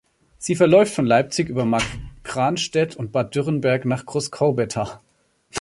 Sie 0.39 0.55
verläuft 0.55 0.95
von 0.95 1.05
Leipzig 1.05 1.47
über 1.47 1.63
Markranstädt 1.63 2.95
und 2.95 3.11
Bad 3.11 3.35
Dürrenberg 3.35 3.85
nach 3.85 4.03
Großkorbetha. 4.07 4.99